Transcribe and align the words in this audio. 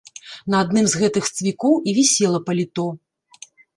На 0.53 0.61
адным 0.63 0.85
з 0.93 1.01
гэтых 1.01 1.29
цвікоў 1.39 1.73
і 1.91 1.93
вісела 1.99 2.39
паліто. 2.49 2.87